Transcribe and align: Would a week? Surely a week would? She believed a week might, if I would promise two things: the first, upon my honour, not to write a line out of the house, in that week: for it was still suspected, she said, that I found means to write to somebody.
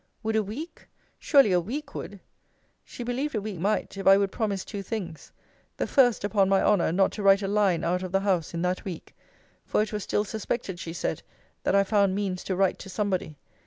Would 0.23 0.35
a 0.35 0.41
week? 0.41 0.87
Surely 1.19 1.51
a 1.51 1.59
week 1.59 1.93
would? 1.93 2.19
She 2.83 3.03
believed 3.03 3.35
a 3.35 3.39
week 3.41 3.59
might, 3.59 3.97
if 3.97 4.07
I 4.07 4.17
would 4.17 4.31
promise 4.31 4.65
two 4.65 4.81
things: 4.81 5.31
the 5.77 5.85
first, 5.85 6.23
upon 6.23 6.49
my 6.49 6.59
honour, 6.59 6.91
not 6.91 7.11
to 7.11 7.21
write 7.21 7.43
a 7.43 7.47
line 7.47 7.83
out 7.83 8.01
of 8.01 8.11
the 8.11 8.21
house, 8.21 8.55
in 8.55 8.63
that 8.63 8.83
week: 8.83 9.15
for 9.63 9.79
it 9.83 9.93
was 9.93 10.01
still 10.01 10.23
suspected, 10.23 10.79
she 10.79 10.93
said, 10.93 11.21
that 11.61 11.75
I 11.75 11.83
found 11.83 12.15
means 12.15 12.43
to 12.45 12.55
write 12.55 12.79
to 12.79 12.89
somebody. 12.89 13.37